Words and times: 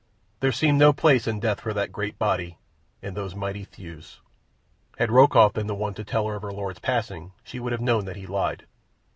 There 0.39 0.51
seemed 0.51 0.79
no 0.79 0.93
place 0.93 1.27
in 1.27 1.39
death 1.39 1.61
for 1.61 1.75
that 1.75 1.91
great 1.91 2.17
body 2.17 2.57
and 3.03 3.15
those 3.15 3.35
mighty 3.35 3.65
thews. 3.65 4.19
Had 4.97 5.11
Rokoff 5.11 5.53
been 5.53 5.67
the 5.67 5.75
one 5.75 5.93
to 5.93 6.03
tell 6.03 6.25
her 6.25 6.33
of 6.33 6.41
her 6.41 6.51
lord's 6.51 6.79
passing 6.79 7.33
she 7.43 7.59
would 7.59 7.71
have 7.71 7.81
known 7.81 8.05
that 8.05 8.15
he 8.15 8.25
lied. 8.25 8.65